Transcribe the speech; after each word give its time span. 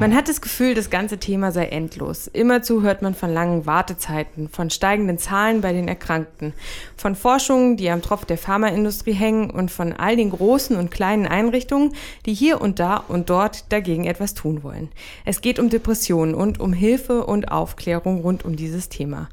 Man 0.00 0.14
hat 0.14 0.28
das 0.28 0.40
Gefühl, 0.40 0.74
das 0.74 0.90
ganze 0.90 1.18
Thema 1.18 1.52
sei 1.52 1.66
endlos. 1.66 2.26
Immerzu 2.26 2.82
hört 2.82 3.00
man 3.00 3.14
von 3.14 3.32
langen 3.32 3.64
Wartezeiten, 3.64 4.48
von 4.48 4.70
steigenden 4.70 5.18
Zahlen 5.18 5.60
bei 5.60 5.72
den 5.72 5.86
Erkrankten, 5.86 6.52
von 6.96 7.14
Forschungen, 7.14 7.76
die 7.76 7.88
am 7.90 8.02
Tropf 8.02 8.24
der 8.24 8.38
Pharmaindustrie 8.38 9.12
hängen 9.12 9.50
und 9.50 9.70
von 9.70 9.92
all 9.92 10.16
den 10.16 10.30
großen 10.30 10.76
und 10.76 10.90
kleinen 10.90 11.26
Einrichtungen, 11.26 11.92
die 12.26 12.34
hier 12.34 12.60
und 12.60 12.80
da 12.80 12.96
und 12.96 13.30
dort 13.30 13.72
dagegen 13.72 14.04
etwas 14.04 14.34
tun 14.34 14.62
wollen. 14.62 14.88
Es 15.24 15.40
geht 15.40 15.58
um 15.58 15.68
Depressionen 15.68 16.34
und 16.34 16.58
um 16.58 16.72
Hilfe 16.72 17.24
und 17.24 17.50
Aufklärung 17.50 18.20
rund 18.20 18.44
um 18.44 18.56
dieses 18.56 18.88
Thema. 18.88 19.28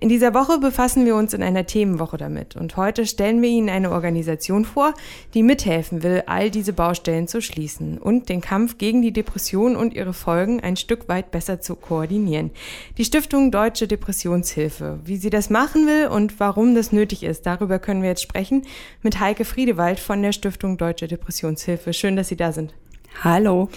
In 0.00 0.08
dieser 0.08 0.32
Woche 0.32 0.58
befassen 0.58 1.06
wir 1.06 1.16
uns 1.16 1.34
in 1.34 1.42
einer 1.42 1.66
Themenwoche 1.66 2.18
damit 2.18 2.54
und 2.54 2.76
heute 2.76 3.04
stellen 3.04 3.42
wir 3.42 3.48
Ihnen 3.48 3.68
eine 3.68 3.90
Organisation 3.90 4.64
vor, 4.64 4.94
die 5.34 5.42
mithelfen 5.42 6.04
will, 6.04 6.22
all 6.26 6.52
diese 6.52 6.72
Baustellen 6.72 7.26
zu 7.26 7.42
schließen 7.42 7.98
und 7.98 8.28
den 8.28 8.40
Kampf 8.40 8.78
gegen 8.78 9.02
die 9.02 9.12
Depression 9.12 9.74
und 9.74 9.87
ihre 9.94 10.12
Folgen 10.12 10.60
ein 10.60 10.76
Stück 10.76 11.08
weit 11.08 11.30
besser 11.30 11.60
zu 11.60 11.76
koordinieren. 11.76 12.50
Die 12.96 13.04
Stiftung 13.04 13.50
Deutsche 13.50 13.88
Depressionshilfe. 13.88 15.00
Wie 15.04 15.16
sie 15.16 15.30
das 15.30 15.50
machen 15.50 15.86
will 15.86 16.08
und 16.08 16.40
warum 16.40 16.74
das 16.74 16.92
nötig 16.92 17.22
ist, 17.22 17.46
darüber 17.46 17.78
können 17.78 18.02
wir 18.02 18.10
jetzt 18.10 18.22
sprechen 18.22 18.66
mit 19.02 19.20
Heike 19.20 19.44
Friedewald 19.44 20.00
von 20.00 20.22
der 20.22 20.32
Stiftung 20.32 20.76
Deutsche 20.76 21.08
Depressionshilfe. 21.08 21.92
Schön, 21.92 22.16
dass 22.16 22.28
Sie 22.28 22.36
da 22.36 22.52
sind. 22.52 22.74
Hallo. 23.22 23.68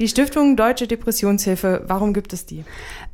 Die 0.00 0.08
Stiftung 0.08 0.56
Deutsche 0.56 0.86
Depressionshilfe, 0.86 1.82
warum 1.86 2.14
gibt 2.14 2.32
es 2.32 2.46
die? 2.46 2.64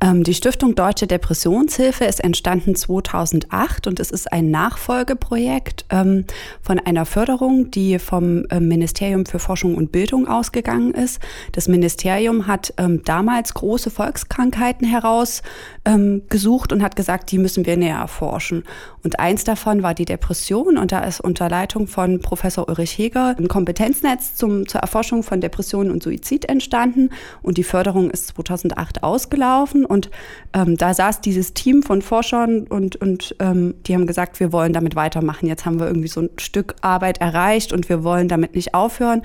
Ähm, 0.00 0.22
die 0.22 0.34
Stiftung 0.34 0.76
Deutsche 0.76 1.08
Depressionshilfe 1.08 2.04
ist 2.04 2.22
entstanden 2.22 2.76
2008 2.76 3.88
und 3.88 3.98
es 3.98 4.12
ist 4.12 4.32
ein 4.32 4.52
Nachfolgeprojekt 4.52 5.84
ähm, 5.90 6.26
von 6.62 6.78
einer 6.78 7.04
Förderung, 7.04 7.72
die 7.72 7.98
vom 7.98 8.44
ähm, 8.50 8.68
Ministerium 8.68 9.26
für 9.26 9.40
Forschung 9.40 9.74
und 9.74 9.90
Bildung 9.90 10.28
ausgegangen 10.28 10.94
ist. 10.94 11.18
Das 11.50 11.66
Ministerium 11.66 12.46
hat 12.46 12.72
ähm, 12.76 13.02
damals 13.04 13.54
große 13.54 13.90
Volkskrankheiten 13.90 14.86
herausgesucht 14.86 16.72
und 16.72 16.84
hat 16.84 16.94
gesagt, 16.94 17.32
die 17.32 17.38
müssen 17.38 17.66
wir 17.66 17.76
näher 17.76 17.98
erforschen. 17.98 18.62
Und 19.02 19.18
eins 19.18 19.42
davon 19.42 19.82
war 19.82 19.94
die 19.94 20.04
Depression 20.04 20.78
und 20.78 20.92
da 20.92 21.00
ist 21.00 21.20
unter 21.20 21.48
Leitung 21.48 21.88
von 21.88 22.20
Professor 22.20 22.68
Ulrich 22.68 22.96
Heger 22.96 23.34
ein 23.36 23.48
Kompetenznetz 23.48 24.36
zum, 24.36 24.68
zur 24.68 24.82
Erforschung 24.82 25.24
von 25.24 25.40
Depressionen 25.40 25.90
und 25.90 26.04
Suizid 26.04 26.44
entstanden 26.44 26.75
entstanden 26.76 27.10
und 27.42 27.56
die 27.58 27.64
Förderung 27.64 28.10
ist 28.10 28.28
2008 28.28 29.02
ausgelaufen 29.02 29.84
und 29.84 30.10
ähm, 30.52 30.76
da 30.76 30.92
saß 30.92 31.20
dieses 31.20 31.54
Team 31.54 31.82
von 31.82 32.02
Forschern 32.02 32.66
und, 32.66 32.96
und 32.96 33.34
ähm, 33.40 33.74
die 33.86 33.94
haben 33.94 34.06
gesagt, 34.06 34.40
wir 34.40 34.52
wollen 34.52 34.72
damit 34.72 34.94
weitermachen. 34.96 35.46
Jetzt 35.46 35.64
haben 35.64 35.80
wir 35.80 35.86
irgendwie 35.86 36.08
so 36.08 36.20
ein 36.20 36.30
Stück 36.38 36.74
Arbeit 36.82 37.18
erreicht 37.18 37.72
und 37.72 37.88
wir 37.88 38.04
wollen 38.04 38.28
damit 38.28 38.54
nicht 38.54 38.74
aufhören. 38.74 39.22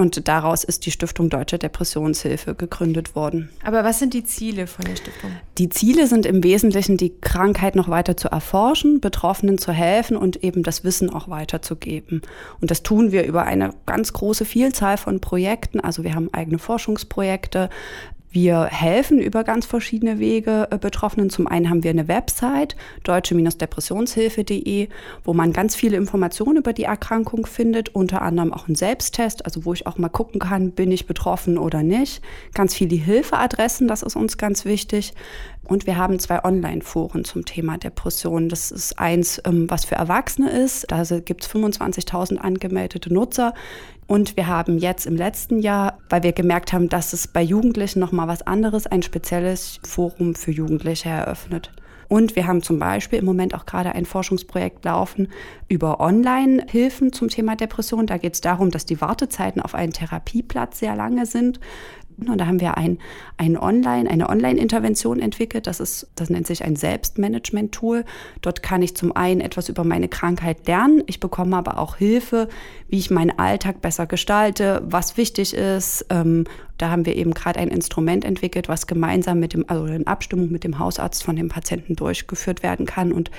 Und 0.00 0.28
daraus 0.28 0.64
ist 0.64 0.86
die 0.86 0.92
Stiftung 0.92 1.28
Deutsche 1.28 1.58
Depressionshilfe 1.58 2.54
gegründet 2.54 3.14
worden. 3.14 3.50
Aber 3.62 3.84
was 3.84 3.98
sind 3.98 4.14
die 4.14 4.24
Ziele 4.24 4.66
von 4.66 4.86
der 4.86 4.96
Stiftung? 4.96 5.30
Die 5.58 5.68
Ziele 5.68 6.06
sind 6.06 6.24
im 6.24 6.42
Wesentlichen, 6.42 6.96
die 6.96 7.12
Krankheit 7.20 7.76
noch 7.76 7.90
weiter 7.90 8.16
zu 8.16 8.28
erforschen, 8.28 9.02
Betroffenen 9.02 9.58
zu 9.58 9.72
helfen 9.72 10.16
und 10.16 10.42
eben 10.42 10.62
das 10.62 10.84
Wissen 10.84 11.10
auch 11.10 11.28
weiterzugeben. 11.28 12.22
Und 12.62 12.70
das 12.70 12.82
tun 12.82 13.12
wir 13.12 13.26
über 13.26 13.44
eine 13.44 13.74
ganz 13.84 14.14
große 14.14 14.46
Vielzahl 14.46 14.96
von 14.96 15.20
Projekten. 15.20 15.80
Also 15.80 16.02
wir 16.02 16.14
haben 16.14 16.32
eigene 16.32 16.58
Forschungsprojekte, 16.58 17.68
wir 18.32 18.66
helfen 18.66 19.18
über 19.18 19.42
ganz 19.42 19.66
verschiedene 19.66 20.20
Wege 20.20 20.68
äh, 20.70 20.78
Betroffenen. 20.78 21.30
Zum 21.30 21.48
einen 21.48 21.68
haben 21.68 21.82
wir 21.82 21.90
eine 21.90 22.06
Website, 22.06 22.76
deutsche-depressionshilfe.de, 23.02 24.88
wo 25.24 25.34
man 25.34 25.52
ganz 25.52 25.74
viele 25.74 25.96
Informationen 25.96 26.58
über 26.58 26.72
die 26.72 26.84
Erkrankung 26.84 27.46
findet, 27.46 27.88
unter 27.94 28.22
anderem 28.22 28.52
auch 28.52 28.68
einen 28.68 28.76
Selbsttest, 28.76 29.44
also 29.44 29.64
wo 29.64 29.72
ich 29.72 29.86
auch 29.88 29.98
mal 29.98 30.08
gucken 30.08 30.40
kann, 30.40 30.70
bin 30.70 30.92
ich 30.92 31.06
betroffen 31.06 31.58
oder 31.58 31.82
nicht. 31.82 32.22
Ganz 32.54 32.74
viele 32.74 32.96
Hilfeadressen, 32.96 33.88
das 33.88 34.02
ist 34.02 34.14
uns 34.14 34.38
ganz 34.38 34.64
wichtig. 34.64 35.12
Und 35.70 35.86
wir 35.86 35.96
haben 35.96 36.18
zwei 36.18 36.42
Online-Foren 36.42 37.24
zum 37.24 37.44
Thema 37.44 37.78
Depression. 37.78 38.48
Das 38.48 38.72
ist 38.72 38.98
eins, 38.98 39.40
ähm, 39.44 39.70
was 39.70 39.84
für 39.84 39.94
Erwachsene 39.94 40.50
ist. 40.50 40.90
Da 40.90 41.04
gibt 41.20 41.44
es 41.44 41.48
25.000 41.48 42.38
angemeldete 42.38 43.14
Nutzer. 43.14 43.54
Und 44.08 44.36
wir 44.36 44.48
haben 44.48 44.78
jetzt 44.78 45.06
im 45.06 45.14
letzten 45.14 45.60
Jahr, 45.60 45.98
weil 46.08 46.24
wir 46.24 46.32
gemerkt 46.32 46.72
haben, 46.72 46.88
dass 46.88 47.12
es 47.12 47.28
bei 47.28 47.40
Jugendlichen 47.40 48.00
noch 48.00 48.10
mal 48.10 48.26
was 48.26 48.42
anderes, 48.42 48.88
ein 48.88 49.04
spezielles 49.04 49.78
Forum 49.84 50.34
für 50.34 50.50
Jugendliche 50.50 51.08
eröffnet. 51.08 51.70
Und 52.08 52.34
wir 52.34 52.48
haben 52.48 52.64
zum 52.64 52.80
Beispiel 52.80 53.20
im 53.20 53.24
Moment 53.24 53.54
auch 53.54 53.64
gerade 53.64 53.92
ein 53.92 54.06
Forschungsprojekt 54.06 54.84
laufen 54.84 55.28
über 55.68 56.00
Online-Hilfen 56.00 57.12
zum 57.12 57.28
Thema 57.28 57.54
Depression. 57.54 58.08
Da 58.08 58.18
geht 58.18 58.34
es 58.34 58.40
darum, 58.40 58.72
dass 58.72 58.86
die 58.86 59.00
Wartezeiten 59.00 59.62
auf 59.62 59.76
einen 59.76 59.92
Therapieplatz 59.92 60.80
sehr 60.80 60.96
lange 60.96 61.26
sind. 61.26 61.60
Und 62.28 62.38
da 62.38 62.46
haben 62.46 62.60
wir 62.60 62.76
ein, 62.76 62.98
ein 63.36 63.56
Online, 63.56 64.08
eine 64.10 64.28
Online-Intervention 64.28 65.20
entwickelt. 65.20 65.66
Das 65.66 65.80
ist, 65.80 66.08
das 66.16 66.30
nennt 66.30 66.46
sich 66.46 66.64
ein 66.64 66.76
Selbstmanagement-Tool. 66.76 68.04
Dort 68.42 68.62
kann 68.62 68.82
ich 68.82 68.96
zum 68.96 69.14
einen 69.14 69.40
etwas 69.40 69.68
über 69.68 69.84
meine 69.84 70.08
Krankheit 70.08 70.66
lernen. 70.66 71.02
Ich 71.06 71.20
bekomme 71.20 71.56
aber 71.56 71.78
auch 71.78 71.96
Hilfe, 71.96 72.48
wie 72.88 72.98
ich 72.98 73.10
meinen 73.10 73.38
Alltag 73.38 73.80
besser 73.80 74.06
gestalte, 74.06 74.82
was 74.84 75.16
wichtig 75.16 75.54
ist. 75.54 76.06
Ähm, 76.10 76.44
da 76.80 76.90
haben 76.90 77.04
wir 77.04 77.16
eben 77.16 77.34
gerade 77.34 77.60
ein 77.60 77.68
Instrument 77.68 78.24
entwickelt, 78.24 78.68
was 78.68 78.86
gemeinsam 78.86 79.38
mit 79.38 79.52
dem, 79.52 79.64
also 79.68 79.86
in 79.86 80.06
Abstimmung 80.06 80.50
mit 80.50 80.64
dem 80.64 80.78
Hausarzt 80.78 81.22
von 81.22 81.36
dem 81.36 81.48
Patienten 81.48 81.96
durchgeführt 81.96 82.62
werden 82.62 82.86
kann. 82.86 83.12
Und 83.12 83.30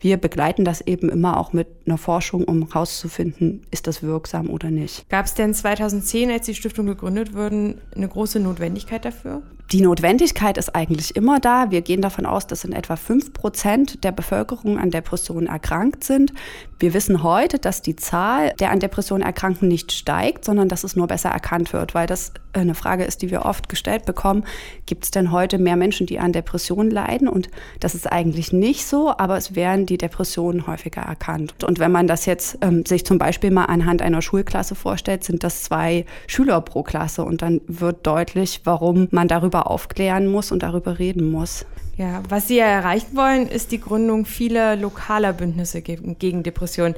wir 0.00 0.16
begleiten 0.16 0.64
das 0.64 0.80
eben 0.82 1.08
immer 1.08 1.38
auch 1.38 1.52
mit 1.52 1.68
einer 1.86 1.98
Forschung, 1.98 2.44
um 2.44 2.68
herauszufinden, 2.68 3.62
ist 3.70 3.86
das 3.86 4.02
wirksam 4.02 4.50
oder 4.50 4.70
nicht. 4.70 5.08
Gab 5.08 5.26
es 5.26 5.34
denn 5.34 5.54
2010, 5.54 6.30
als 6.30 6.46
die 6.46 6.54
Stiftung 6.54 6.86
gegründet 6.86 7.34
wurde, 7.34 7.76
eine 7.94 8.08
große 8.08 8.40
Notwendigkeit 8.40 9.04
dafür? 9.04 9.42
Die 9.72 9.82
Notwendigkeit 9.82 10.58
ist 10.58 10.74
eigentlich 10.74 11.14
immer 11.14 11.38
da. 11.38 11.70
Wir 11.70 11.80
gehen 11.80 12.02
davon 12.02 12.26
aus, 12.26 12.46
dass 12.46 12.64
in 12.64 12.72
etwa 12.72 12.96
fünf 12.96 13.32
Prozent 13.32 14.02
der 14.02 14.10
Bevölkerung 14.10 14.78
an 14.78 14.90
Depressionen 14.90 15.46
erkrankt 15.46 16.02
sind. 16.02 16.32
Wir 16.80 16.94
wissen 16.94 17.22
heute, 17.22 17.58
dass 17.58 17.82
die 17.82 17.94
Zahl 17.94 18.54
der 18.58 18.70
an 18.70 18.80
Depressionen 18.80 19.22
Erkrankten 19.22 19.68
nicht 19.68 19.92
steigt, 19.92 20.44
sondern 20.44 20.68
dass 20.68 20.82
es 20.82 20.96
nur 20.96 21.06
besser 21.06 21.28
erkannt 21.28 21.72
wird, 21.72 21.94
weil 21.94 22.06
das 22.06 22.32
eine 22.52 22.74
Frage 22.74 23.04
ist, 23.04 23.22
die 23.22 23.30
wir 23.30 23.44
oft 23.44 23.68
gestellt 23.68 24.06
bekommen. 24.06 24.44
Gibt 24.86 25.04
es 25.04 25.10
denn 25.10 25.30
heute 25.30 25.58
mehr 25.58 25.76
Menschen, 25.76 26.06
die 26.06 26.18
an 26.18 26.32
Depressionen 26.32 26.90
leiden? 26.90 27.28
Und 27.28 27.48
das 27.78 27.94
ist 27.94 28.10
eigentlich 28.10 28.52
nicht 28.52 28.86
so, 28.86 29.12
aber 29.16 29.36
es 29.36 29.54
werden 29.54 29.86
die 29.86 29.98
Depressionen 29.98 30.66
häufiger 30.66 31.02
erkannt. 31.02 31.62
Und 31.64 31.78
wenn 31.78 31.92
man 31.92 32.06
das 32.08 32.26
jetzt 32.26 32.58
ähm, 32.62 32.84
sich 32.86 33.04
zum 33.04 33.18
Beispiel 33.18 33.50
mal 33.50 33.66
anhand 33.66 34.02
einer 34.02 34.22
Schulklasse 34.22 34.74
vorstellt, 34.74 35.22
sind 35.22 35.44
das 35.44 35.62
zwei 35.62 36.06
Schüler 36.26 36.60
pro 36.62 36.82
Klasse 36.82 37.24
und 37.24 37.42
dann 37.42 37.60
wird 37.68 38.06
deutlich, 38.06 38.62
warum 38.64 39.06
man 39.10 39.28
darüber 39.28 39.50
darüber 39.50 39.70
aufklären 39.70 40.26
muss 40.28 40.52
und 40.52 40.62
darüber 40.62 40.98
reden 40.98 41.30
muss. 41.30 41.66
Ja, 41.96 42.22
was 42.30 42.48
Sie 42.48 42.56
ja 42.56 42.64
erreichen 42.64 43.14
wollen, 43.14 43.46
ist 43.46 43.72
die 43.72 43.80
Gründung 43.80 44.24
vieler 44.24 44.74
lokaler 44.74 45.34
Bündnisse 45.34 45.82
gegen 45.82 46.42
Depressionen. 46.42 46.94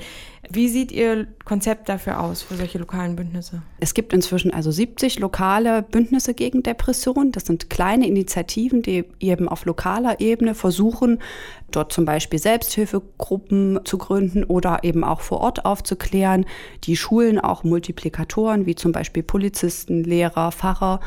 Wie 0.48 0.68
sieht 0.68 0.92
Ihr 0.92 1.26
Konzept 1.44 1.88
dafür 1.88 2.20
aus, 2.20 2.42
für 2.42 2.54
solche 2.54 2.78
lokalen 2.78 3.16
Bündnisse? 3.16 3.62
Es 3.80 3.94
gibt 3.94 4.12
inzwischen 4.12 4.52
also 4.52 4.70
70 4.70 5.18
lokale 5.18 5.82
Bündnisse 5.82 6.34
gegen 6.34 6.62
Depressionen. 6.62 7.32
Das 7.32 7.46
sind 7.46 7.70
kleine 7.70 8.06
Initiativen, 8.06 8.82
die 8.82 9.04
eben 9.18 9.48
auf 9.48 9.64
lokaler 9.64 10.20
Ebene 10.20 10.54
versuchen, 10.54 11.20
dort 11.70 11.92
zum 11.92 12.04
Beispiel 12.04 12.38
Selbsthilfegruppen 12.38 13.80
zu 13.84 13.98
gründen 13.98 14.44
oder 14.44 14.84
eben 14.84 15.02
auch 15.04 15.20
vor 15.20 15.40
Ort 15.40 15.64
aufzuklären. 15.64 16.44
Die 16.84 16.96
Schulen 16.96 17.40
auch 17.40 17.64
Multiplikatoren, 17.64 18.66
wie 18.66 18.74
zum 18.74 18.92
Beispiel 18.92 19.22
Polizisten, 19.22 20.04
Lehrer, 20.04 20.52
Pfarrer 20.52 21.00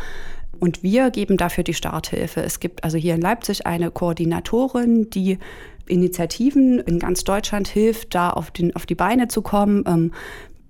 und 0.59 0.83
wir 0.83 1.11
geben 1.11 1.37
dafür 1.37 1.63
die 1.63 1.73
Starthilfe. 1.73 2.41
Es 2.41 2.59
gibt 2.59 2.83
also 2.83 2.97
hier 2.97 3.15
in 3.15 3.21
Leipzig 3.21 3.65
eine 3.65 3.91
Koordinatorin, 3.91 5.09
die 5.09 5.37
Initiativen 5.87 6.79
in 6.79 6.99
ganz 6.99 7.23
Deutschland 7.23 7.67
hilft, 7.67 8.15
da 8.15 8.29
auf, 8.29 8.51
den, 8.51 8.75
auf 8.75 8.85
die 8.85 8.95
Beine 8.95 9.27
zu 9.27 9.41
kommen. 9.41 9.83
Ähm, 9.87 10.11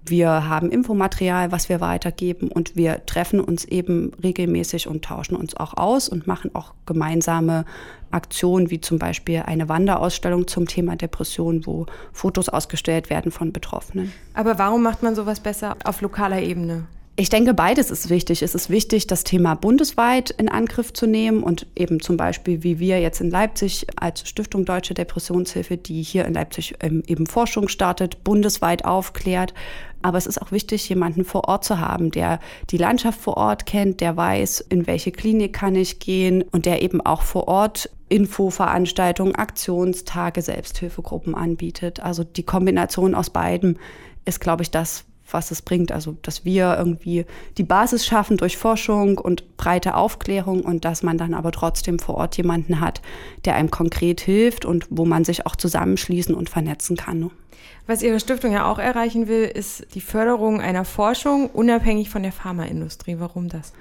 wir 0.08 0.48
haben 0.48 0.70
Infomaterial, 0.70 1.52
was 1.52 1.68
wir 1.68 1.82
weitergeben 1.82 2.50
und 2.50 2.76
wir 2.76 3.06
treffen 3.08 3.40
uns 3.40 3.66
eben 3.66 4.12
regelmäßig 4.22 4.88
und 4.88 5.04
tauschen 5.04 5.36
uns 5.36 5.58
auch 5.58 5.76
aus 5.78 6.10
und 6.10 6.28
machen 6.28 6.52
auch 6.54 6.76
gemeinsame 6.86 7.66
Aktionen, 8.12 8.70
wie 8.70 8.80
zum 8.80 9.00
Beispiel 9.00 9.44
eine 9.46 9.68
Wanderausstellung 9.68 10.48
zum 10.48 10.68
Thema 10.68 10.96
Depression, 10.96 11.66
wo 11.66 11.88
Fotos 12.14 12.50
ausgestellt 12.50 13.10
werden 13.10 13.32
von 13.32 13.52
Betroffenen. 13.52 14.14
Aber 14.36 14.60
warum 14.60 14.84
macht 14.84 15.02
man 15.02 15.16
sowas 15.16 15.40
besser 15.40 15.76
auf 15.84 16.02
lokaler 16.02 16.42
Ebene? 16.42 16.86
Ich 17.18 17.30
denke, 17.30 17.54
beides 17.54 17.92
ist 17.92 18.10
wichtig. 18.10 18.42
Es 18.42 18.56
ist 18.56 18.70
wichtig, 18.70 19.08
das 19.08 19.24
Thema 19.24 19.56
bundesweit 19.56 20.32
in 20.32 20.50
Angriff 20.50 20.92
zu 20.92 21.08
nehmen 21.08 21.44
und 21.44 21.66
eben 21.74 22.02
zum 22.02 22.18
Beispiel, 22.18 22.62
wie 22.64 22.78
wir 22.80 23.00
jetzt 23.00 23.22
in 23.22 23.30
Leipzig 23.30 23.88
als 23.96 24.28
Stiftung 24.28 24.66
Deutsche 24.66 24.94
Depressionshilfe, 24.94 25.78
die 25.78 26.02
hier 26.02 26.26
in 26.26 26.34
Leipzig 26.34 26.76
ähm, 26.82 27.04
eben 27.08 27.26
Forschung 27.26 27.70
startet, 27.70 28.26
bundesweit 28.26 28.84
aufklärt. 28.84 29.54
Aber 30.02 30.18
es 30.18 30.28
ist 30.28 30.42
auch 30.42 30.52
wichtig, 30.52 30.90
jemanden 30.90 31.24
vor 31.24 31.48
Ort 31.48 31.64
zu 31.64 31.80
haben, 31.80 32.12
der 32.12 32.42
die 32.70 32.78
Landschaft 32.78 33.22
vor 33.22 33.38
Ort 33.38 33.66
kennt, 33.66 34.02
der 34.02 34.18
weiß, 34.18 34.60
in 34.68 34.86
welche 34.86 35.14
Klinik 35.14 35.54
kann 35.54 35.76
ich 35.76 36.00
gehen 36.00 36.42
und 36.42 36.66
der 36.66 36.82
eben 36.82 37.00
auch 37.00 37.22
vor 37.22 37.48
Ort 37.48 37.90
Infoveranstaltungen, 38.10 39.36
Aktionstage, 39.36 40.42
Selbsthilfegruppen 40.42 41.34
anbietet. 41.34 42.02
Also 42.02 42.26
die 42.26 42.44
Kombination 42.44 43.16
aus 43.16 43.30
beiden 43.30 43.80
ist, 44.26 44.42
glaube 44.42 44.64
ich, 44.64 44.70
das, 44.70 45.06
was 45.30 45.52
es 45.52 45.62
bringt. 45.62 45.92
Also, 45.92 46.18
dass 46.22 46.46
wir 46.46 46.76
irgendwie 46.78 47.26
die 47.58 47.64
Basis 47.64 48.06
schaffen 48.06 48.38
durch 48.38 48.58
Forschung 48.58 49.18
und 49.18 49.58
breite 49.58 49.96
Aufklärung 49.96 50.62
und 50.62 50.86
dass 50.86 51.04
man 51.04 51.18
dann 51.18 51.34
aber 51.34 51.52
trotzdem 51.52 52.00
vor 52.00 52.16
Ort 52.16 52.38
jemanden 52.38 52.80
hat, 52.80 53.02
der 53.46 53.56
einem 53.56 53.72
konkret 53.72 54.22
hilft 54.22 54.66
und 54.66 54.88
wo 54.90 55.06
man 55.06 55.24
sich 55.24 55.46
auch 55.46 55.56
zusammenschließen 55.56 56.36
und 56.36 56.50
vernetzen 56.50 56.98
kann. 56.98 57.32
Was 57.88 58.02
Ihre 58.02 58.20
Stiftung 58.20 58.52
ja 58.52 58.66
auch 58.66 58.80
erreichen 58.80 59.28
will, 59.28 59.44
ist 59.44 59.94
die 59.94 60.02
Förderung 60.02 60.60
einer 60.60 60.86
Forschung 60.86 61.50
unabhängig 61.52 62.10
von 62.10 62.24
der 62.24 62.32
Pharmaindustrie. 62.32 63.18
Warum 63.20 63.48
das? 63.48 63.74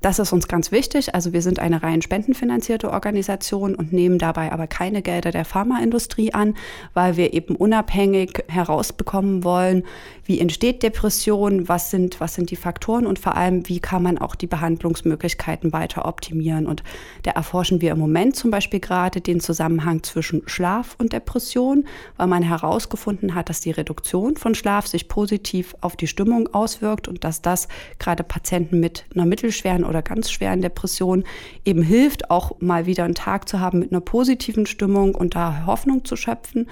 Das 0.00 0.18
ist 0.18 0.32
uns 0.32 0.48
ganz 0.48 0.72
wichtig. 0.72 1.14
Also 1.14 1.34
wir 1.34 1.42
sind 1.42 1.58
eine 1.58 1.82
rein 1.82 2.00
spendenfinanzierte 2.00 2.90
Organisation 2.90 3.74
und 3.74 3.92
nehmen 3.92 4.18
dabei 4.18 4.50
aber 4.50 4.66
keine 4.66 5.02
Gelder 5.02 5.30
der 5.30 5.44
Pharmaindustrie 5.44 6.32
an, 6.32 6.54
weil 6.94 7.18
wir 7.18 7.34
eben 7.34 7.54
unabhängig 7.54 8.44
herausbekommen 8.48 9.44
wollen, 9.44 9.84
wie 10.24 10.40
entsteht 10.40 10.82
Depression, 10.82 11.68
was 11.68 11.90
sind, 11.90 12.18
was 12.18 12.34
sind 12.34 12.50
die 12.50 12.56
Faktoren 12.56 13.06
und 13.06 13.18
vor 13.18 13.36
allem, 13.36 13.68
wie 13.68 13.80
kann 13.80 14.02
man 14.02 14.16
auch 14.16 14.36
die 14.36 14.46
Behandlungsmöglichkeiten 14.46 15.74
weiter 15.74 16.06
optimieren. 16.06 16.66
Und 16.66 16.82
da 17.24 17.32
erforschen 17.32 17.82
wir 17.82 17.92
im 17.92 17.98
Moment 17.98 18.36
zum 18.36 18.50
Beispiel 18.50 18.80
gerade 18.80 19.20
den 19.20 19.40
Zusammenhang 19.40 20.02
zwischen 20.02 20.42
Schlaf 20.46 20.96
und 20.98 21.12
Depression, 21.12 21.84
weil 22.16 22.26
man 22.26 22.42
herausgefunden 22.42 23.29
hat, 23.34 23.48
dass 23.48 23.60
die 23.60 23.70
Reduktion 23.70 24.36
von 24.36 24.54
Schlaf 24.54 24.86
sich 24.86 25.08
positiv 25.08 25.74
auf 25.80 25.96
die 25.96 26.06
Stimmung 26.06 26.52
auswirkt 26.54 27.08
und 27.08 27.24
dass 27.24 27.42
das 27.42 27.68
gerade 27.98 28.22
Patienten 28.22 28.80
mit 28.80 29.04
einer 29.14 29.26
mittelschweren 29.26 29.84
oder 29.84 30.02
ganz 30.02 30.30
schweren 30.30 30.62
Depression 30.62 31.24
eben 31.64 31.82
hilft, 31.82 32.30
auch 32.30 32.60
mal 32.60 32.86
wieder 32.86 33.04
einen 33.04 33.14
Tag 33.14 33.48
zu 33.48 33.60
haben 33.60 33.78
mit 33.78 33.92
einer 33.92 34.00
positiven 34.00 34.66
Stimmung 34.66 35.14
und 35.14 35.34
da 35.34 35.66
Hoffnung 35.66 36.04
zu 36.04 36.16
schöpfen. 36.16 36.68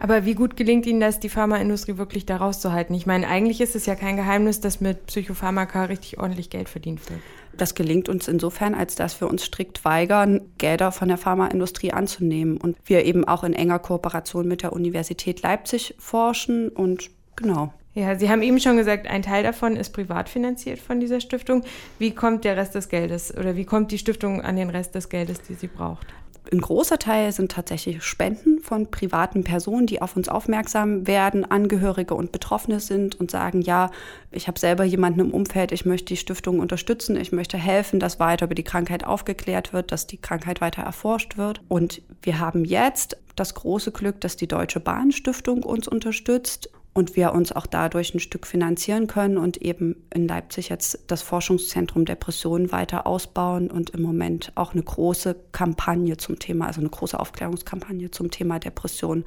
Aber 0.00 0.24
wie 0.24 0.34
gut 0.34 0.56
gelingt 0.56 0.86
Ihnen 0.86 1.00
das, 1.00 1.20
die 1.20 1.28
Pharmaindustrie 1.28 1.98
wirklich 1.98 2.24
da 2.24 2.38
rauszuhalten? 2.38 2.94
Ich 2.94 3.04
meine, 3.06 3.28
eigentlich 3.28 3.60
ist 3.60 3.76
es 3.76 3.84
ja 3.84 3.94
kein 3.94 4.16
Geheimnis, 4.16 4.60
dass 4.60 4.80
mit 4.80 5.06
Psychopharmaka 5.06 5.84
richtig 5.84 6.18
ordentlich 6.18 6.48
Geld 6.48 6.70
verdient 6.70 7.08
wird. 7.10 7.20
Das 7.60 7.74
gelingt 7.74 8.08
uns 8.08 8.26
insofern, 8.26 8.74
als 8.74 8.94
dass 8.94 9.20
wir 9.20 9.28
uns 9.28 9.44
strikt 9.44 9.84
weigern, 9.84 10.40
Gelder 10.56 10.92
von 10.92 11.08
der 11.08 11.18
Pharmaindustrie 11.18 11.92
anzunehmen 11.92 12.56
und 12.56 12.78
wir 12.86 13.04
eben 13.04 13.28
auch 13.28 13.44
in 13.44 13.52
enger 13.52 13.78
Kooperation 13.78 14.48
mit 14.48 14.62
der 14.62 14.72
Universität 14.72 15.42
Leipzig 15.42 15.94
forschen 15.98 16.70
und 16.70 17.10
genau. 17.36 17.74
Ja, 17.92 18.18
Sie 18.18 18.30
haben 18.30 18.40
eben 18.40 18.60
schon 18.60 18.78
gesagt, 18.78 19.08
ein 19.08 19.20
Teil 19.20 19.42
davon 19.42 19.76
ist 19.76 19.90
privat 19.90 20.30
finanziert 20.30 20.78
von 20.78 21.00
dieser 21.00 21.20
Stiftung. 21.20 21.62
Wie 21.98 22.12
kommt 22.12 22.44
der 22.44 22.56
Rest 22.56 22.76
des 22.76 22.88
Geldes 22.88 23.36
oder 23.36 23.56
wie 23.56 23.66
kommt 23.66 23.92
die 23.92 23.98
Stiftung 23.98 24.40
an 24.40 24.56
den 24.56 24.70
Rest 24.70 24.94
des 24.94 25.10
Geldes, 25.10 25.42
die 25.42 25.54
sie 25.54 25.66
braucht? 25.66 26.06
Ein 26.50 26.60
großer 26.60 26.98
Teil 26.98 27.32
sind 27.32 27.52
tatsächlich 27.52 28.02
Spenden 28.02 28.60
von 28.60 28.90
privaten 28.90 29.44
Personen, 29.44 29.86
die 29.86 30.02
auf 30.02 30.16
uns 30.16 30.28
aufmerksam 30.28 31.06
werden, 31.06 31.44
Angehörige 31.48 32.14
und 32.14 32.32
Betroffene 32.32 32.80
sind 32.80 33.20
und 33.20 33.30
sagen, 33.30 33.60
ja, 33.60 33.90
ich 34.30 34.48
habe 34.48 34.58
selber 34.58 34.84
jemanden 34.84 35.20
im 35.20 35.30
Umfeld, 35.32 35.70
ich 35.70 35.84
möchte 35.84 36.06
die 36.06 36.16
Stiftung 36.16 36.58
unterstützen, 36.58 37.16
ich 37.16 37.30
möchte 37.30 37.58
helfen, 37.58 38.00
dass 38.00 38.18
weiter 38.18 38.46
über 38.46 38.54
die 38.54 38.64
Krankheit 38.64 39.04
aufgeklärt 39.04 39.72
wird, 39.72 39.92
dass 39.92 40.06
die 40.06 40.16
Krankheit 40.16 40.60
weiter 40.60 40.82
erforscht 40.82 41.36
wird. 41.36 41.60
Und 41.68 42.02
wir 42.22 42.40
haben 42.40 42.64
jetzt 42.64 43.16
das 43.36 43.54
große 43.54 43.92
Glück, 43.92 44.20
dass 44.20 44.36
die 44.36 44.48
Deutsche 44.48 44.80
Bahnstiftung 44.80 45.62
uns 45.62 45.88
unterstützt 45.88 46.70
und 46.92 47.16
wir 47.16 47.32
uns 47.32 47.52
auch 47.52 47.66
dadurch 47.66 48.14
ein 48.14 48.20
Stück 48.20 48.46
finanzieren 48.46 49.06
können 49.06 49.38
und 49.38 49.58
eben 49.58 49.96
in 50.12 50.26
Leipzig 50.26 50.68
jetzt 50.70 50.98
das 51.06 51.22
Forschungszentrum 51.22 52.04
Depressionen 52.04 52.72
weiter 52.72 53.06
ausbauen 53.06 53.70
und 53.70 53.90
im 53.90 54.02
Moment 54.02 54.52
auch 54.56 54.72
eine 54.72 54.82
große 54.82 55.36
Kampagne 55.52 56.16
zum 56.16 56.38
Thema, 56.38 56.66
also 56.66 56.80
eine 56.80 56.90
große 56.90 57.18
Aufklärungskampagne 57.18 58.10
zum 58.10 58.30
Thema 58.30 58.58
Depression 58.58 59.24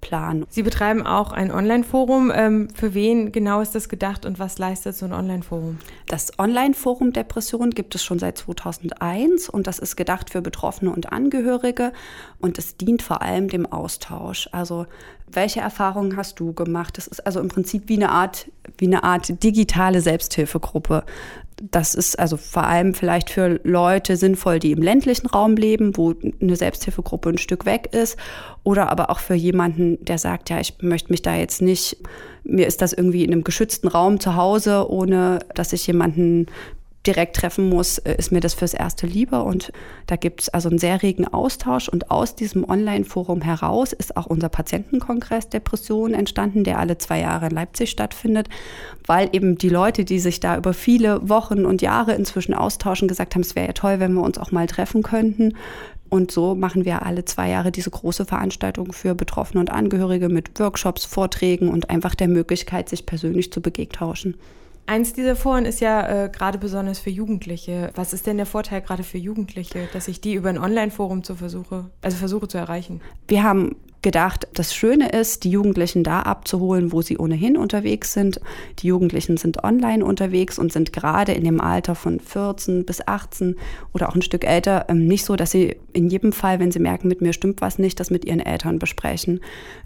planen. 0.00 0.46
Sie 0.48 0.62
betreiben 0.62 1.06
auch 1.06 1.32
ein 1.32 1.50
Online-Forum. 1.50 2.32
Ähm, 2.34 2.68
für 2.74 2.94
wen 2.94 3.32
genau 3.32 3.60
ist 3.60 3.74
das 3.74 3.88
gedacht 3.88 4.26
und 4.26 4.38
was 4.38 4.58
leistet 4.58 4.96
so 4.96 5.06
ein 5.06 5.12
Online-Forum? 5.12 5.78
Das 6.06 6.38
Online-Forum 6.38 7.12
Depression 7.12 7.70
gibt 7.70 7.94
es 7.94 8.02
schon 8.02 8.18
seit 8.18 8.38
2001 8.38 9.48
und 9.48 9.66
das 9.66 9.78
ist 9.78 9.96
gedacht 9.96 10.30
für 10.30 10.42
Betroffene 10.42 10.90
und 10.90 11.12
Angehörige 11.12 11.92
und 12.40 12.58
es 12.58 12.76
dient 12.76 13.02
vor 13.02 13.22
allem 13.22 13.48
dem 13.48 13.66
Austausch. 13.66 14.48
Also 14.52 14.86
welche 15.32 15.60
Erfahrungen 15.60 16.16
hast 16.16 16.40
du 16.40 16.52
gemacht? 16.52 16.96
Das 16.96 17.06
ist 17.06 17.24
also 17.26 17.40
im 17.40 17.48
Prinzip 17.48 17.84
wie 17.86 17.96
eine 17.96 18.10
Art, 18.10 18.50
wie 18.78 18.86
eine 18.86 19.04
Art 19.04 19.42
digitale 19.42 20.00
Selbsthilfegruppe 20.00 21.04
das 21.60 21.94
ist 21.94 22.18
also 22.18 22.38
vor 22.38 22.64
allem 22.64 22.94
vielleicht 22.94 23.28
für 23.30 23.60
Leute 23.64 24.16
sinnvoll, 24.16 24.58
die 24.58 24.72
im 24.72 24.80
ländlichen 24.80 25.26
Raum 25.26 25.56
leben, 25.56 25.96
wo 25.96 26.14
eine 26.40 26.56
Selbsthilfegruppe 26.56 27.28
ein 27.28 27.38
Stück 27.38 27.66
weg 27.66 27.90
ist. 27.92 28.16
Oder 28.64 28.90
aber 28.90 29.10
auch 29.10 29.18
für 29.18 29.34
jemanden, 29.34 30.02
der 30.04 30.18
sagt, 30.18 30.48
ja, 30.48 30.58
ich 30.58 30.78
möchte 30.80 31.12
mich 31.12 31.20
da 31.20 31.36
jetzt 31.36 31.60
nicht, 31.60 31.98
mir 32.44 32.66
ist 32.66 32.80
das 32.80 32.94
irgendwie 32.94 33.24
in 33.24 33.32
einem 33.32 33.44
geschützten 33.44 33.88
Raum 33.88 34.20
zu 34.20 34.36
Hause, 34.36 34.90
ohne 34.90 35.40
dass 35.54 35.74
ich 35.74 35.86
jemanden 35.86 36.46
direkt 37.06 37.36
treffen 37.36 37.68
muss, 37.68 37.98
äh, 37.98 38.14
ist 38.16 38.32
mir 38.32 38.40
das 38.40 38.54
fürs 38.54 38.74
Erste 38.74 39.06
lieber. 39.06 39.44
Und 39.44 39.72
da 40.06 40.16
gibt 40.16 40.42
es 40.42 40.48
also 40.48 40.68
einen 40.68 40.78
sehr 40.78 41.02
regen 41.02 41.26
Austausch. 41.26 41.88
Und 41.88 42.10
aus 42.10 42.34
diesem 42.34 42.68
Online-Forum 42.68 43.42
heraus 43.42 43.92
ist 43.92 44.16
auch 44.16 44.26
unser 44.26 44.48
Patientenkongress 44.48 45.48
Depression 45.48 46.14
entstanden, 46.14 46.64
der 46.64 46.78
alle 46.78 46.98
zwei 46.98 47.20
Jahre 47.20 47.46
in 47.46 47.52
Leipzig 47.52 47.90
stattfindet, 47.90 48.48
weil 49.06 49.30
eben 49.32 49.56
die 49.56 49.68
Leute, 49.68 50.04
die 50.04 50.18
sich 50.18 50.40
da 50.40 50.56
über 50.56 50.74
viele 50.74 51.28
Wochen 51.28 51.64
und 51.64 51.82
Jahre 51.82 52.14
inzwischen 52.14 52.54
austauschen, 52.54 53.08
gesagt 53.08 53.34
haben, 53.34 53.42
es 53.42 53.56
wäre 53.56 53.68
ja 53.68 53.72
toll, 53.72 54.00
wenn 54.00 54.12
wir 54.12 54.22
uns 54.22 54.38
auch 54.38 54.52
mal 54.52 54.66
treffen 54.66 55.02
könnten. 55.02 55.54
Und 56.10 56.32
so 56.32 56.56
machen 56.56 56.84
wir 56.84 57.06
alle 57.06 57.24
zwei 57.24 57.48
Jahre 57.48 57.70
diese 57.70 57.90
große 57.90 58.24
Veranstaltung 58.24 58.92
für 58.92 59.14
Betroffene 59.14 59.60
und 59.60 59.70
Angehörige 59.70 60.28
mit 60.28 60.58
Workshops, 60.58 61.04
Vorträgen 61.04 61.68
und 61.68 61.88
einfach 61.88 62.16
der 62.16 62.26
Möglichkeit, 62.26 62.88
sich 62.88 63.06
persönlich 63.06 63.52
zu 63.52 63.62
begegtauschen. 63.62 64.34
Eins 64.90 65.12
dieser 65.12 65.36
Foren 65.36 65.66
ist 65.66 65.78
ja 65.78 66.24
äh, 66.24 66.28
gerade 66.30 66.58
besonders 66.58 66.98
für 66.98 67.10
Jugendliche. 67.10 67.92
Was 67.94 68.12
ist 68.12 68.26
denn 68.26 68.38
der 68.38 68.44
Vorteil 68.46 68.82
gerade 68.82 69.04
für 69.04 69.18
Jugendliche, 69.18 69.88
dass 69.92 70.08
ich 70.08 70.20
die 70.20 70.34
über 70.34 70.48
ein 70.48 70.58
Online-Forum 70.58 71.22
zu 71.22 71.36
versuche, 71.36 71.88
also 72.02 72.16
versuche 72.16 72.48
zu 72.48 72.58
erreichen? 72.58 73.00
Wir 73.28 73.44
haben 73.44 73.76
gedacht, 74.02 74.48
das 74.54 74.74
Schöne 74.74 75.10
ist, 75.10 75.44
die 75.44 75.50
Jugendlichen 75.50 76.04
da 76.04 76.22
abzuholen, 76.22 76.92
wo 76.92 77.02
sie 77.02 77.18
ohnehin 77.18 77.56
unterwegs 77.56 78.12
sind. 78.12 78.40
Die 78.78 78.86
Jugendlichen 78.86 79.36
sind 79.36 79.62
online 79.62 80.04
unterwegs 80.04 80.58
und 80.58 80.72
sind 80.72 80.92
gerade 80.92 81.32
in 81.32 81.44
dem 81.44 81.60
Alter 81.60 81.94
von 81.94 82.20
14 82.20 82.84
bis 82.86 83.06
18 83.06 83.56
oder 83.92 84.08
auch 84.08 84.14
ein 84.14 84.22
Stück 84.22 84.44
älter 84.44 84.86
ähm, 84.88 85.06
nicht 85.06 85.24
so, 85.24 85.36
dass 85.36 85.50
sie 85.50 85.76
in 85.92 86.08
jedem 86.08 86.32
Fall, 86.32 86.60
wenn 86.60 86.72
sie 86.72 86.78
merken, 86.78 87.08
mit 87.08 87.20
mir 87.20 87.32
stimmt 87.32 87.60
was 87.60 87.78
nicht, 87.78 88.00
das 88.00 88.10
mit 88.10 88.24
ihren 88.24 88.40
Eltern 88.40 88.78
besprechen, 88.78 89.40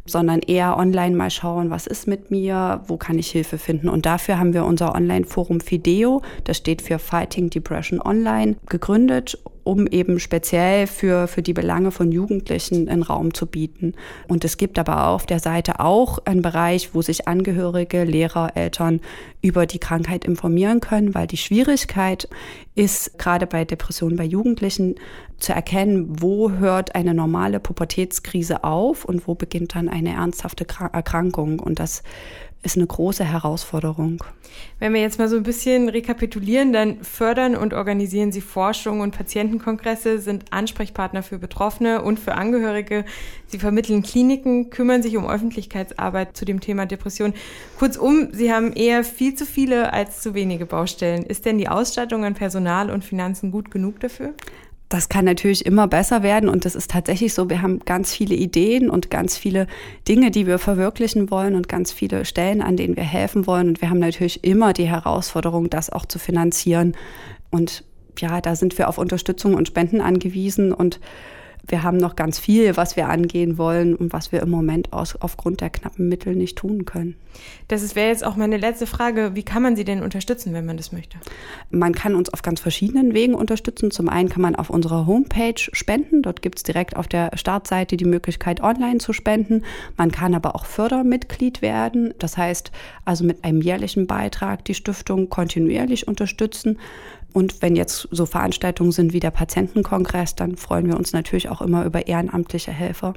sondern 0.06 0.40
eher 0.40 0.76
online 0.76 1.16
mal 1.16 1.30
schauen, 1.30 1.70
was 1.70 1.86
ist 1.86 2.06
mit 2.06 2.30
mir, 2.30 2.82
wo 2.86 2.96
kann 2.96 3.18
ich 3.18 3.30
Hilfe 3.30 3.58
finden. 3.58 3.88
Und 3.88 4.06
dafür 4.06 4.38
haben 4.38 4.54
wir 4.54 4.64
unser 4.64 4.94
Online-Forum 4.94 5.60
Fideo, 5.60 6.22
das 6.44 6.58
steht 6.58 6.82
für 6.82 6.98
Fighting 6.98 7.50
Depression 7.50 8.00
Online, 8.00 8.56
gegründet 8.68 9.38
um 9.64 9.86
eben 9.86 10.20
speziell 10.20 10.86
für, 10.86 11.26
für 11.26 11.42
die 11.42 11.54
Belange 11.54 11.90
von 11.90 12.12
Jugendlichen 12.12 12.88
einen 12.88 13.02
Raum 13.02 13.34
zu 13.34 13.46
bieten. 13.46 13.94
Und 14.28 14.44
es 14.44 14.56
gibt 14.56 14.78
aber 14.78 15.08
auf 15.08 15.26
der 15.26 15.40
Seite 15.40 15.80
auch 15.80 16.18
einen 16.26 16.42
Bereich, 16.42 16.94
wo 16.94 17.02
sich 17.02 17.26
Angehörige, 17.26 18.04
Lehrer, 18.04 18.56
Eltern 18.56 19.00
über 19.42 19.66
die 19.66 19.78
Krankheit 19.78 20.24
informieren 20.24 20.80
können, 20.80 21.14
weil 21.14 21.26
die 21.26 21.38
Schwierigkeit 21.38 22.28
ist 22.74 23.18
gerade 23.18 23.46
bei 23.46 23.64
Depressionen 23.64 24.16
bei 24.16 24.24
Jugendlichen 24.24 24.96
zu 25.44 25.52
erkennen, 25.52 26.20
wo 26.20 26.50
hört 26.50 26.94
eine 26.94 27.14
normale 27.14 27.60
Pubertätskrise 27.60 28.64
auf 28.64 29.04
und 29.04 29.28
wo 29.28 29.34
beginnt 29.34 29.74
dann 29.74 29.88
eine 29.88 30.14
ernsthafte 30.14 30.66
Erkrankung. 30.92 31.60
Und 31.60 31.78
das 31.78 32.02
ist 32.64 32.76
eine 32.78 32.86
große 32.86 33.24
Herausforderung. 33.24 34.24
Wenn 34.78 34.94
wir 34.94 35.02
jetzt 35.02 35.18
mal 35.18 35.28
so 35.28 35.36
ein 35.36 35.42
bisschen 35.42 35.90
rekapitulieren, 35.90 36.72
dann 36.72 37.04
fördern 37.04 37.56
und 37.56 37.74
organisieren 37.74 38.32
Sie 38.32 38.40
Forschung 38.40 39.00
und 39.00 39.16
Patientenkongresse, 39.16 40.18
sind 40.18 40.50
Ansprechpartner 40.50 41.22
für 41.22 41.38
Betroffene 41.38 42.02
und 42.02 42.18
für 42.18 42.34
Angehörige. 42.34 43.04
Sie 43.46 43.58
vermitteln 43.58 44.02
Kliniken, 44.02 44.70
kümmern 44.70 45.02
sich 45.02 45.16
um 45.16 45.28
Öffentlichkeitsarbeit 45.28 46.36
zu 46.36 46.46
dem 46.46 46.60
Thema 46.60 46.86
Depression. 46.86 47.34
Kurzum, 47.78 48.28
Sie 48.32 48.52
haben 48.52 48.72
eher 48.72 49.04
viel 49.04 49.34
zu 49.34 49.44
viele 49.44 49.92
als 49.92 50.20
zu 50.20 50.34
wenige 50.34 50.64
Baustellen. 50.64 51.24
Ist 51.24 51.44
denn 51.44 51.58
die 51.58 51.68
Ausstattung 51.68 52.24
an 52.24 52.34
Personal 52.34 52.90
und 52.90 53.04
Finanzen 53.04 53.50
gut 53.50 53.70
genug 53.70 54.00
dafür? 54.00 54.32
Das 54.94 55.08
kann 55.08 55.24
natürlich 55.24 55.66
immer 55.66 55.88
besser 55.88 56.22
werden 56.22 56.48
und 56.48 56.64
das 56.64 56.76
ist 56.76 56.92
tatsächlich 56.92 57.34
so. 57.34 57.50
Wir 57.50 57.62
haben 57.62 57.80
ganz 57.80 58.14
viele 58.14 58.36
Ideen 58.36 58.88
und 58.88 59.10
ganz 59.10 59.36
viele 59.36 59.66
Dinge, 60.06 60.30
die 60.30 60.46
wir 60.46 60.60
verwirklichen 60.60 61.32
wollen 61.32 61.56
und 61.56 61.68
ganz 61.68 61.90
viele 61.90 62.24
Stellen, 62.24 62.62
an 62.62 62.76
denen 62.76 62.94
wir 62.96 63.02
helfen 63.02 63.48
wollen. 63.48 63.66
Und 63.66 63.80
wir 63.80 63.90
haben 63.90 63.98
natürlich 63.98 64.44
immer 64.44 64.72
die 64.72 64.88
Herausforderung, 64.88 65.68
das 65.68 65.90
auch 65.90 66.06
zu 66.06 66.20
finanzieren. 66.20 66.96
Und 67.50 67.82
ja, 68.20 68.40
da 68.40 68.54
sind 68.54 68.78
wir 68.78 68.88
auf 68.88 68.98
Unterstützung 68.98 69.54
und 69.54 69.66
Spenden 69.66 70.00
angewiesen 70.00 70.72
und 70.72 71.00
wir 71.66 71.82
haben 71.82 71.96
noch 71.96 72.16
ganz 72.16 72.38
viel, 72.38 72.76
was 72.76 72.96
wir 72.96 73.08
angehen 73.08 73.58
wollen 73.58 73.94
und 73.94 74.12
was 74.12 74.32
wir 74.32 74.42
im 74.42 74.50
Moment 74.50 74.92
aus, 74.92 75.16
aufgrund 75.16 75.60
der 75.60 75.70
knappen 75.70 76.08
Mittel 76.08 76.34
nicht 76.34 76.58
tun 76.58 76.84
können. 76.84 77.16
Das 77.68 77.94
wäre 77.96 78.08
jetzt 78.08 78.24
auch 78.24 78.36
meine 78.36 78.58
letzte 78.58 78.86
Frage. 78.86 79.32
Wie 79.34 79.42
kann 79.42 79.62
man 79.62 79.76
Sie 79.76 79.84
denn 79.84 80.02
unterstützen, 80.02 80.52
wenn 80.52 80.66
man 80.66 80.76
das 80.76 80.92
möchte? 80.92 81.18
Man 81.70 81.94
kann 81.94 82.14
uns 82.14 82.32
auf 82.32 82.42
ganz 82.42 82.60
verschiedenen 82.60 83.14
Wegen 83.14 83.34
unterstützen. 83.34 83.90
Zum 83.90 84.08
einen 84.08 84.28
kann 84.28 84.42
man 84.42 84.54
auf 84.54 84.70
unserer 84.70 85.06
Homepage 85.06 85.54
spenden. 85.56 86.22
Dort 86.22 86.42
gibt 86.42 86.58
es 86.58 86.62
direkt 86.62 86.96
auf 86.96 87.08
der 87.08 87.30
Startseite 87.34 87.96
die 87.96 88.04
Möglichkeit, 88.04 88.60
online 88.60 88.98
zu 88.98 89.12
spenden. 89.12 89.64
Man 89.96 90.12
kann 90.12 90.34
aber 90.34 90.54
auch 90.54 90.66
Fördermitglied 90.66 91.62
werden. 91.62 92.14
Das 92.18 92.36
heißt, 92.36 92.70
also 93.04 93.24
mit 93.24 93.44
einem 93.44 93.60
jährlichen 93.60 94.06
Beitrag 94.06 94.64
die 94.64 94.74
Stiftung 94.74 95.28
kontinuierlich 95.28 96.06
unterstützen. 96.06 96.78
Und 97.34 97.60
wenn 97.60 97.74
jetzt 97.74 98.08
so 98.12 98.26
Veranstaltungen 98.26 98.92
sind 98.92 99.12
wie 99.12 99.20
der 99.20 99.32
Patientenkongress, 99.32 100.36
dann 100.36 100.56
freuen 100.56 100.86
wir 100.86 100.96
uns 100.96 101.12
natürlich 101.12 101.50
auch 101.50 101.60
immer 101.60 101.84
über 101.84 102.06
ehrenamtliche 102.06 102.70
Helfer. 102.70 103.12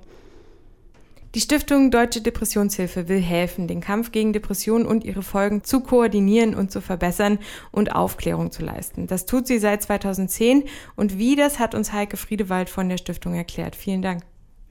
Die 1.35 1.41
Stiftung 1.41 1.91
Deutsche 1.91 2.21
Depressionshilfe 2.21 3.09
will 3.09 3.21
helfen, 3.21 3.67
den 3.67 3.79
Kampf 3.79 4.11
gegen 4.11 4.33
Depressionen 4.33 4.87
und 4.87 5.03
ihre 5.03 5.21
Folgen 5.21 5.63
zu 5.63 5.81
koordinieren 5.81 6.55
und 6.55 6.71
zu 6.71 6.81
verbessern 6.81 7.37
und 7.71 7.93
Aufklärung 7.93 8.51
zu 8.51 8.63
leisten. 8.65 9.05
Das 9.05 9.27
tut 9.27 9.45
sie 9.45 9.59
seit 9.59 9.83
2010 9.83 10.63
und 10.95 11.19
wie, 11.19 11.35
das 11.35 11.59
hat 11.59 11.75
uns 11.75 11.93
Heike 11.93 12.17
Friedewald 12.17 12.69
von 12.69 12.89
der 12.89 12.97
Stiftung 12.97 13.35
erklärt. 13.35 13.75
Vielen 13.75 14.01
Dank. 14.01 14.23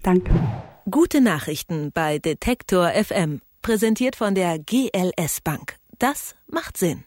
Danke. 0.02 0.32
Gute 0.90 1.20
Nachrichten 1.20 1.92
bei 1.92 2.18
Detektor 2.18 2.90
FM, 2.90 3.42
präsentiert 3.62 4.16
von 4.16 4.34
der 4.34 4.58
GLS 4.58 5.40
Bank. 5.42 5.76
Das 6.00 6.34
macht 6.48 6.76
Sinn. 6.78 7.04